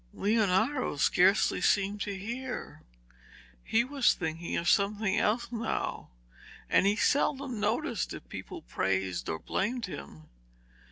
[0.15, 2.81] Leonardo scarcely seemed to hear;
[3.63, 6.09] he was thinking of something else now,
[6.71, 10.27] and he seldom noticed if people praised or blamed him.